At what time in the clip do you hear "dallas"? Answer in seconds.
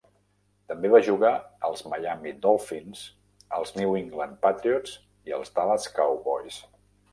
5.61-5.89